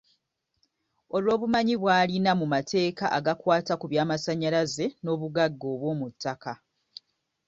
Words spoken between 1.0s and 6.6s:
Olw’obumanyi bw’alina mu mateeka agakwata ku byamasannyalaze n’obugagga obw’omu ttaka.